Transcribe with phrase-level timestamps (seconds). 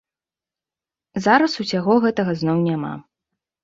[1.27, 2.93] Зараз усяго гэта зноў няма.